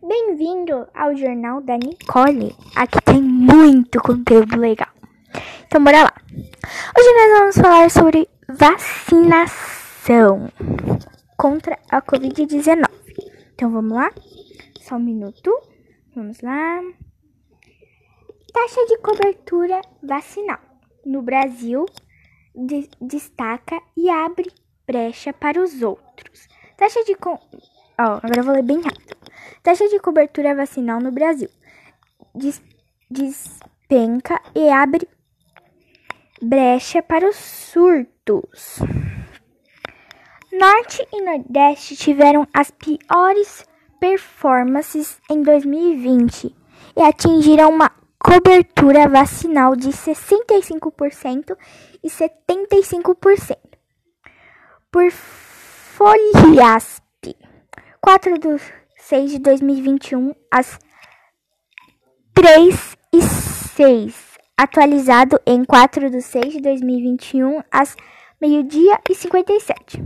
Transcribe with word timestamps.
Bem-vindo 0.00 0.86
ao 0.94 1.16
Jornal 1.16 1.60
da 1.60 1.76
Nicole. 1.76 2.54
Aqui 2.76 3.02
tem 3.04 3.20
muito 3.20 4.00
conteúdo 4.00 4.56
legal. 4.56 4.88
Então, 5.66 5.82
bora 5.82 6.04
lá. 6.04 6.14
Hoje 6.96 7.14
nós 7.14 7.38
vamos 7.38 7.56
falar 7.56 7.90
sobre 7.90 8.28
vacinação 8.48 10.52
contra 11.36 11.76
a 11.90 12.00
Covid-19. 12.00 12.84
Então, 13.54 13.72
vamos 13.72 13.92
lá? 13.92 14.12
Só 14.80 14.94
um 14.94 15.00
minuto. 15.00 15.52
Vamos 16.14 16.40
lá. 16.42 16.80
Taxa 18.52 18.86
de 18.86 18.98
cobertura 18.98 19.80
vacinal 20.00 20.60
no 21.04 21.22
Brasil 21.22 21.86
de 22.54 22.88
destaca 23.00 23.82
e 23.96 24.08
abre 24.08 24.52
brecha 24.86 25.32
para 25.32 25.60
os 25.60 25.82
outros. 25.82 26.46
Taxa 26.76 27.02
de. 27.04 27.16
Com... 27.16 27.34
Oh, 27.34 28.20
agora 28.22 28.38
eu 28.38 28.44
vou 28.44 28.54
ler 28.54 28.62
bem 28.62 28.80
rápido. 28.80 29.07
Taxa 29.62 29.88
de 29.88 29.98
cobertura 29.98 30.54
vacinal 30.54 31.00
no 31.00 31.10
Brasil 31.10 31.50
Des 32.34 32.62
despenca 33.10 34.40
e 34.54 34.68
abre 34.70 35.08
brecha 36.40 37.02
para 37.02 37.28
os 37.28 37.36
surtos. 37.36 38.78
Norte 40.52 41.06
e 41.12 41.22
Nordeste 41.22 41.96
tiveram 41.96 42.46
as 42.52 42.70
piores 42.70 43.66
performances 43.98 45.18
em 45.30 45.42
2020 45.42 46.54
e 46.96 47.02
atingiram 47.02 47.70
uma 47.70 47.90
cobertura 48.18 49.08
vacinal 49.08 49.74
de 49.74 49.88
65% 49.88 51.56
e 52.02 52.08
75%. 52.08 53.56
Por 54.90 55.10
Folhasp, 55.10 57.02
4 58.00 58.38
de 58.38 58.48
6 59.08 59.30
de 59.30 59.38
2021, 59.38 60.34
às 60.50 60.78
3 62.34 62.94
e 63.14 63.22
6. 63.22 64.38
Atualizado 64.54 65.40
em 65.46 65.64
4 65.64 66.10
de 66.10 66.20
6 66.20 66.52
de 66.52 66.60
2021, 66.60 67.62
às 67.72 67.96
meio-dia 68.38 69.00
e 69.08 69.14
57. 69.14 70.02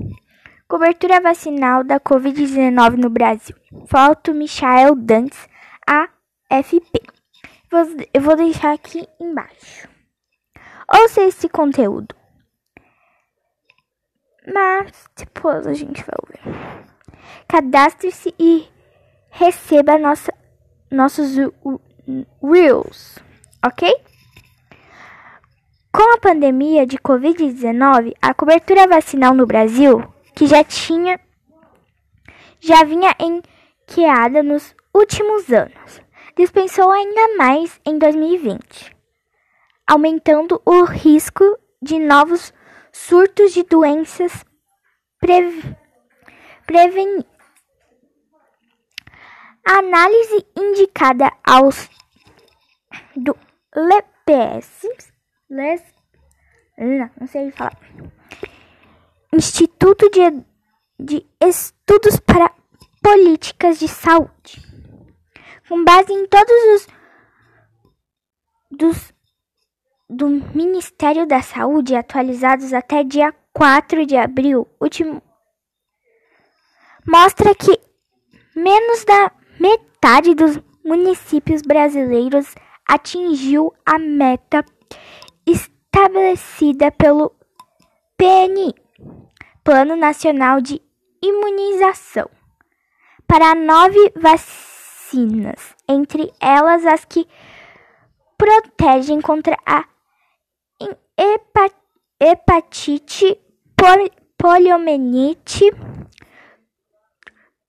Cobertura 0.68 1.20
vacinal 1.20 1.82
da 1.82 1.98
Covid-19 1.98 2.96
no 2.96 3.10
Brasil. 3.10 3.56
Foto 3.88 4.32
Michael 4.32 4.94
Dantes, 4.94 5.48
AFP. 5.84 7.02
Eu 8.14 8.20
vou 8.20 8.36
deixar 8.36 8.72
aqui 8.72 9.08
embaixo. 9.18 9.88
Ouça 10.88 11.22
esse 11.22 11.48
conteúdo. 11.48 12.14
Mas 14.46 14.92
depois 15.16 15.66
a 15.66 15.74
gente 15.74 16.04
vai 16.04 16.14
ouvir. 16.22 16.40
Cadastre-se 17.48 18.32
e 18.38 18.71
receba 19.32 19.98
nossa, 19.98 20.32
nossos 20.90 21.34
Reels, 22.42 23.18
ok? 23.64 23.90
Com 25.92 26.14
a 26.14 26.18
pandemia 26.18 26.86
de 26.86 26.98
Covid-19, 26.98 28.14
a 28.20 28.34
cobertura 28.34 28.86
vacinal 28.86 29.34
no 29.34 29.46
Brasil, 29.46 30.04
que 30.34 30.46
já 30.46 30.62
tinha 30.62 31.18
já 32.60 32.84
vinha 32.84 33.12
enqueada 33.18 34.40
nos 34.40 34.74
últimos 34.94 35.50
anos, 35.50 36.00
dispensou 36.36 36.92
ainda 36.92 37.36
mais 37.36 37.80
em 37.84 37.98
2020, 37.98 38.96
aumentando 39.86 40.62
o 40.64 40.84
risco 40.84 41.44
de 41.82 41.98
novos 41.98 42.54
surtos 42.92 43.52
de 43.52 43.64
doenças 43.64 44.44
pre 45.18 45.74
prevenir. 46.66 47.26
A 49.64 49.78
análise 49.78 50.46
indicada 50.56 51.30
aos 51.44 51.88
do 53.16 53.36
LPS, 53.74 54.88
Les, 55.48 55.82
não, 56.78 57.26
sei 57.26 57.50
falar, 57.52 57.78
Instituto 59.32 60.10
de, 60.10 60.44
de 60.98 61.26
Estudos 61.40 62.18
para 62.18 62.52
Políticas 63.02 63.78
de 63.78 63.88
Saúde, 63.88 64.60
com 65.68 65.84
base 65.84 66.12
em 66.12 66.26
todos 66.26 66.52
os 66.74 66.86
dos, 68.70 69.14
do 70.08 70.28
Ministério 70.28 71.26
da 71.26 71.40
Saúde 71.40 71.94
atualizados 71.94 72.72
até 72.72 73.04
dia 73.04 73.32
4 73.52 74.06
de 74.06 74.16
abril, 74.16 74.66
último, 74.80 75.22
mostra 77.06 77.54
que 77.54 77.78
menos 78.54 79.04
da 79.04 79.30
metade 79.58 80.34
dos 80.34 80.58
municípios 80.84 81.62
brasileiros 81.62 82.54
atingiu 82.86 83.72
a 83.86 83.98
meta 83.98 84.64
estabelecida 85.46 86.90
pelo 86.90 87.34
PNI, 88.16 88.74
Plano 89.64 89.96
Nacional 89.96 90.60
de 90.60 90.80
Imunização, 91.22 92.28
para 93.26 93.54
nove 93.54 94.12
vacinas, 94.16 95.74
entre 95.88 96.32
elas 96.40 96.84
as 96.84 97.04
que 97.04 97.26
protegem 98.36 99.20
contra 99.20 99.56
a 99.64 99.84
hepatite, 102.20 103.38
poliomielite, 104.36 105.70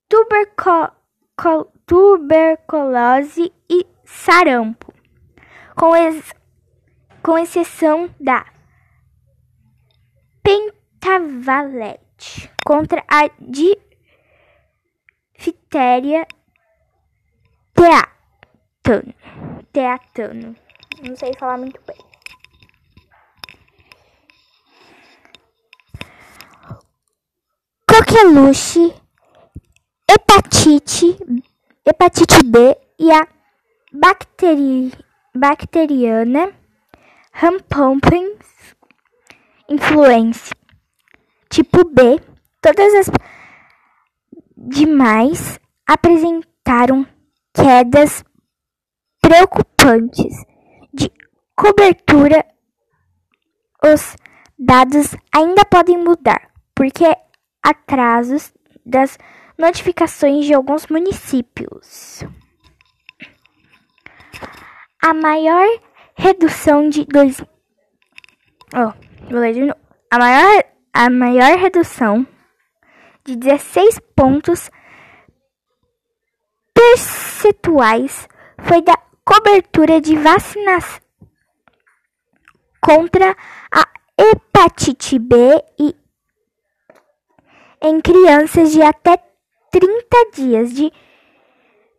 tuberculose 0.09 1.02
tuberculose 1.85 3.53
e 3.69 3.85
sarampo, 4.03 4.91
com, 5.75 5.95
ex, 5.95 6.33
com 7.21 7.37
exceção 7.37 8.09
da 8.19 8.43
pentavalete 10.43 12.51
contra 12.65 13.03
a 13.07 13.29
difteria 15.37 16.25
teatano. 17.73 19.13
teatano. 19.71 20.55
Não 21.01 21.15
sei 21.15 21.33
falar 21.37 21.57
muito 21.57 21.79
bem. 21.85 21.97
Coqueluche, 27.87 28.93
hepatite 30.09 31.17
hepatite 32.03 32.43
B 32.43 32.77
e 32.99 33.11
a 33.11 33.25
bacteri, 33.93 34.91
bacteriana 35.33 36.51
Humpompens 37.41 38.75
influenza 39.69 40.51
tipo 41.49 41.85
B, 41.85 42.19
todas 42.61 42.93
as 42.95 43.11
demais 44.57 45.57
apresentaram 45.87 47.07
quedas 47.53 48.23
preocupantes 49.21 50.35
de 50.93 51.09
cobertura. 51.55 52.45
Os 53.81 54.17
dados 54.59 55.15
ainda 55.33 55.63
podem 55.65 55.97
mudar, 55.97 56.51
porque 56.75 57.05
atrasos 57.63 58.53
das 58.85 59.17
notificações 59.57 60.45
de 60.45 60.53
alguns 60.53 60.87
municípios. 60.87 62.23
A 65.01 65.13
maior 65.13 65.67
redução 66.15 66.89
de 66.89 67.05
dois. 67.05 67.41
Oh, 68.73 68.93
vou 69.29 69.39
ler 69.39 69.53
de 69.53 69.61
novo. 69.61 69.79
A 70.09 70.17
maior, 70.17 70.63
a 70.93 71.09
maior 71.09 71.57
redução 71.57 72.25
de 73.25 73.35
16 73.35 73.99
pontos 74.15 74.69
percentuais 76.73 78.27
foi 78.61 78.81
da 78.81 78.97
cobertura 79.25 80.01
de 80.01 80.15
vacinas 80.15 81.01
contra 82.81 83.35
a 83.71 83.87
hepatite 84.17 85.17
B 85.17 85.35
e 85.79 85.95
em 87.81 88.01
crianças 88.01 88.71
de 88.71 88.81
até 88.81 89.17
30 89.73 89.89
dias 90.35 90.73
de 90.75 90.93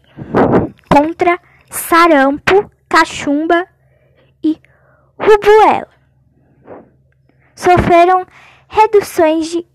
contra 0.90 1.38
sarampo, 1.70 2.72
cachumba 2.88 3.73
rubuela. 5.20 5.90
sofreram 7.56 8.26
reduções 8.68 9.48
de 9.50 9.66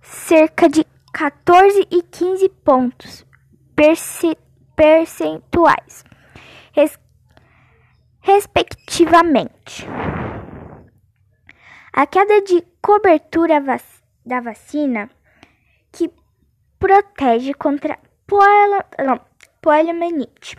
cerca 0.00 0.68
de 0.68 0.84
14 1.12 1.86
e 1.90 2.02
15 2.02 2.48
pontos 2.64 3.26
percentuais, 4.76 6.04
res 6.72 6.98
respectivamente. 8.20 9.86
A 11.92 12.06
queda 12.06 12.40
de 12.42 12.62
cobertura 12.80 13.60
vac 13.60 13.82
da 14.24 14.40
vacina 14.40 15.10
que 15.90 16.10
protege 16.78 17.52
contra 17.54 17.98
poliomielite 19.60 20.56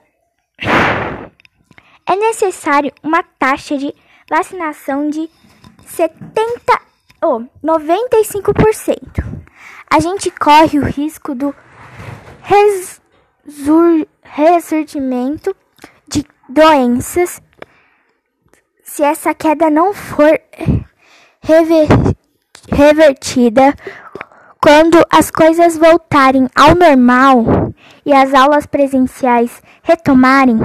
É 2.10 2.16
necessário 2.16 2.92
uma 3.04 3.22
taxa 3.22 3.78
de 3.78 3.94
vacinação 4.28 5.12
de 5.12 5.30
70 5.86 6.82
ou 7.22 7.44
oh, 7.44 7.68
95%. 7.68 9.24
A 9.88 10.00
gente 10.00 10.32
corre 10.32 10.80
o 10.80 10.86
risco 10.86 11.36
do 11.36 11.54
ressurgimento 14.24 15.56
de 16.08 16.26
doenças 16.50 17.40
se 18.84 19.04
essa 19.04 19.36
queda 19.36 19.70
não 19.70 19.94
for 19.94 20.42
revertida 22.72 23.76
quando 24.60 24.98
as 25.12 25.30
coisas 25.30 25.78
voltarem 25.78 26.50
ao 26.56 26.74
normal 26.74 27.72
e 28.04 28.12
as 28.12 28.34
aulas 28.34 28.66
presenciais 28.66 29.62
retomarem, 29.84 30.58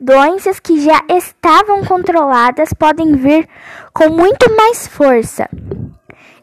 doenças 0.00 0.60
que 0.60 0.80
já 0.80 1.00
estavam 1.08 1.84
controladas 1.84 2.72
podem 2.72 3.16
vir 3.16 3.48
com 3.92 4.08
muito 4.10 4.54
mais 4.56 4.86
força, 4.86 5.48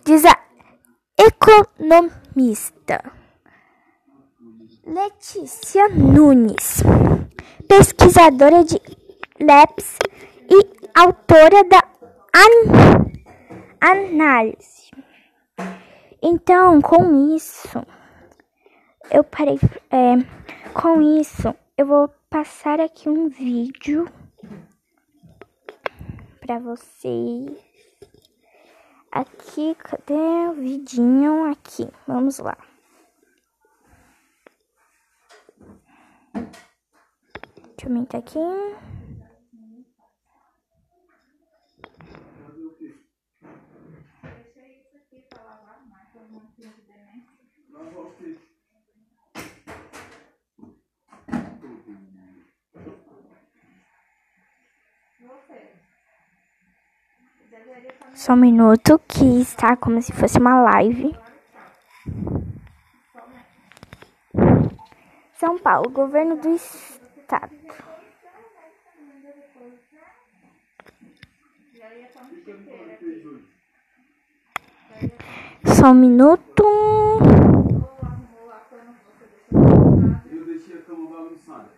diz 0.03 0.23
a 0.25 0.37
economista 1.17 3.01
Letícia 4.85 5.87
Nunes, 5.89 6.83
pesquisadora 7.67 8.63
de 8.63 8.79
LEPS 9.39 9.97
e 10.49 10.67
autora 10.93 11.63
da 11.63 11.83
an 12.35 13.05
análise. 13.81 14.91
Então, 16.21 16.81
com 16.81 17.35
isso, 17.35 17.85
eu 19.11 19.23
parei. 19.23 19.59
É, 19.91 20.17
com 20.73 21.01
isso, 21.01 21.53
eu 21.77 21.85
vou 21.85 22.09
passar 22.35 22.81
aqui 22.81 23.07
um 23.07 23.29
vídeo 23.29 24.11
para 26.41 26.59
vocês. 26.59 27.57
Aqui, 29.09 29.73
cadê 29.75 30.49
o 30.49 30.53
vidinho? 30.55 31.49
Aqui, 31.49 31.87
vamos 32.05 32.39
lá. 32.39 32.57
Deixa 36.33 36.49
eu 37.83 37.87
aumentar 37.87 38.17
aqui. 38.17 38.37
Só 58.15 58.31
um 58.31 58.37
minuto 58.37 58.97
que 59.09 59.41
está 59.41 59.75
como 59.75 60.01
se 60.01 60.13
fosse 60.13 60.39
uma 60.39 60.61
live. 60.61 61.13
São 65.37 65.59
Paulo, 65.59 65.89
governo 65.89 66.37
do 66.37 66.49
estado. 66.55 67.53
Só 75.65 75.91
um 75.91 75.93
minuto. 75.95 76.63
Eu 80.31 80.45
deixei 80.45 80.77
a 80.77 80.81
cama 80.83 81.09
bagunçada. 81.09 81.74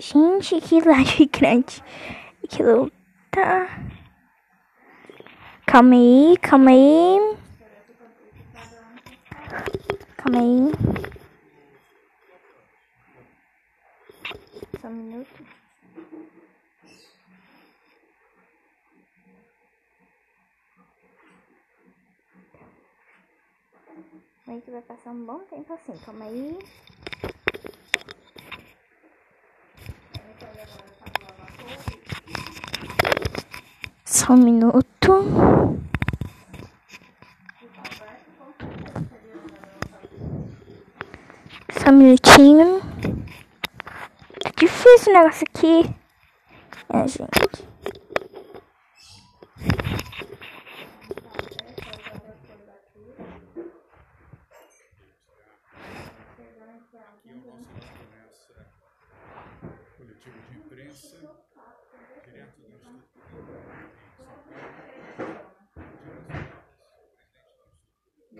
Gente, 0.00 0.60
que 0.60 0.80
grande. 0.80 1.82
Aquilo 2.44 2.90
tá. 3.32 3.68
Calma 5.66 5.96
aí, 5.96 6.36
calma 6.40 6.70
aí. 6.70 7.36
Calma 10.16 10.38
aí. 10.38 10.72
Só 14.80 14.86
um 14.86 14.92
minuto. 14.92 15.44
Aí 24.46 24.60
que 24.60 24.70
vai 24.70 24.82
passar 24.82 25.10
um 25.10 25.26
bom 25.26 25.40
tempo 25.50 25.72
assim, 25.74 25.98
calma 26.06 26.24
aí. 26.24 26.56
Só 34.18 34.32
um 34.32 34.36
minuto. 34.36 35.12
Só 41.70 41.90
um 41.90 41.92
minutinho. 41.92 42.82
É 44.44 44.50
difícil 44.58 45.12
o 45.12 45.16
negócio 45.18 45.46
aqui. 45.48 45.94
É, 46.88 47.06
gente. 47.06 47.68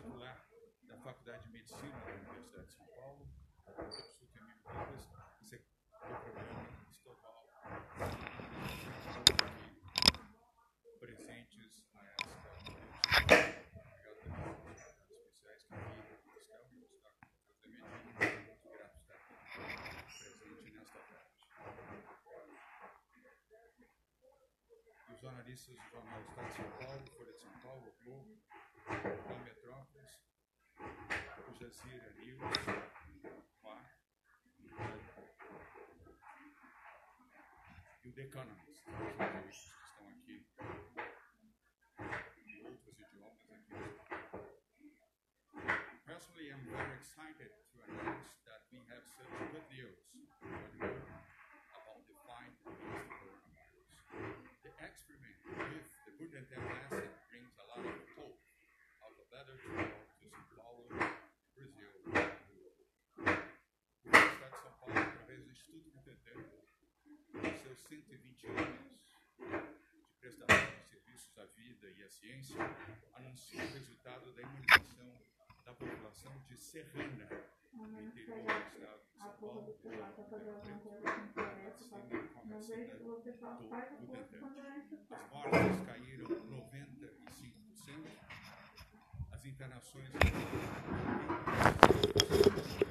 particular 0.00 0.48
da 0.84 0.96
Faculdade 0.98 1.44
de 1.44 1.50
Medicina 1.50 1.90
da 1.90 2.12
Universidade 2.12 2.66
de 2.66 2.72
São 2.72 2.86
Paulo, 2.86 3.28
Instituto 3.86 4.36
Emílio 4.38 4.62
Ribas, 4.66 5.08
esse 5.42 5.56
é 5.56 5.58
o 5.58 6.20
programa 6.20 6.68
estadual 6.90 7.46
presentes 10.98 11.58
nesta 11.58 11.98
universidade. 11.98 12.80
jornalistas 25.20 25.76
do 25.76 25.82
Jornal 25.90 26.20
Estado 26.22 26.46
de 26.46 26.54
São 26.54 26.70
Paulo, 26.78 27.04
Folha 27.14 27.32
de 27.32 27.40
São 27.40 27.50
Paulo, 27.60 27.92
Globo, 28.02 28.40
outros 31.60 31.84
idiomas 31.84 32.68
aqui. 32.68 33.20
Personally, 46.06 46.50
I'm 46.50 46.64
very 46.64 46.96
excited 46.96 47.52
to 47.70 47.76
announce 47.86 48.32
that 48.48 48.64
we 48.72 48.80
have 48.88 49.04
such 49.04 49.30
good 49.52 49.66
news 49.70 50.00
you 50.12 50.24
about 50.80 52.02
the 52.08 52.16
fight 52.24 52.56
against 52.64 53.04
the 53.04 53.20
coronavirus. 53.20 53.88
The 54.64 54.72
experiment 54.80 55.36
with 55.44 55.86
the 56.08 56.12
Butantan 56.16 56.64
asset 56.82 57.09
seus 67.70 67.82
120 67.86 68.46
anos 68.48 68.82
de 69.38 69.46
prestação 70.18 70.56
de 70.58 70.82
serviços 70.90 71.38
à 71.38 71.44
vida 71.54 71.86
e 71.96 72.02
à 72.02 72.08
ciência, 72.08 72.56
anuncia 73.14 73.62
o 73.62 73.72
resultado 73.72 74.32
da 74.32 74.42
imunização 74.42 75.12
da 75.64 75.72
população 75.74 76.32
de 76.48 76.56
Serrana, 76.58 77.28
no 77.72 78.00
interior 78.00 78.42
do 78.42 78.58
estado 78.74 78.98
de 79.06 79.18
São 79.18 79.30
Paulo, 79.38 79.76
As 85.10 85.52
mortes 85.52 85.86
caíram 85.86 86.26
95%, 86.26 86.34
as 89.30 89.44
internações 89.44 90.08
caíram 90.10 90.40
95%. 92.80 92.89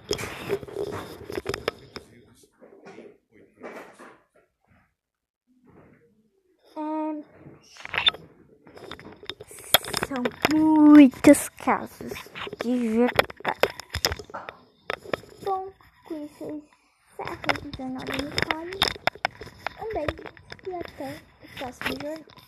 São 10.50 10.66
muitos 10.86 11.50
casos 11.50 12.14
de 12.64 12.88
verdade. 12.90 13.70
Bom, 15.44 15.72
com 16.06 16.26
isso 16.26 16.44
eu 16.44 16.64
encerro 17.20 17.68
o 17.68 17.78
jornal 17.78 18.06
da 18.06 18.14
Nicole. 18.14 18.80
Um 19.80 19.94
beijo 19.94 20.24
e 20.68 20.74
até 20.76 21.22
o 21.44 21.58
próximo 21.58 21.96
jornal. 22.02 22.38